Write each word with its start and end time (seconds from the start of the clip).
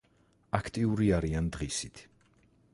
აქტიური 0.59 1.11
არიან 1.19 1.53
დღისით. 1.57 2.05